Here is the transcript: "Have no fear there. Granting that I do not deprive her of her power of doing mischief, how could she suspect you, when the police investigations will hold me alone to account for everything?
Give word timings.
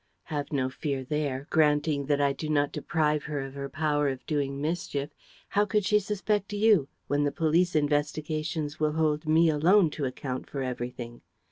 "Have 0.33 0.51
no 0.51 0.67
fear 0.67 1.03
there. 1.03 1.45
Granting 1.51 2.07
that 2.07 2.19
I 2.19 2.33
do 2.33 2.49
not 2.49 2.71
deprive 2.71 3.25
her 3.25 3.39
of 3.41 3.53
her 3.53 3.69
power 3.69 4.09
of 4.09 4.25
doing 4.25 4.59
mischief, 4.59 5.11
how 5.49 5.63
could 5.67 5.85
she 5.85 5.99
suspect 5.99 6.51
you, 6.53 6.87
when 7.05 7.23
the 7.23 7.31
police 7.31 7.75
investigations 7.75 8.79
will 8.79 8.93
hold 8.93 9.27
me 9.27 9.47
alone 9.51 9.91
to 9.91 10.05
account 10.05 10.49
for 10.49 10.63
everything? 10.63 11.21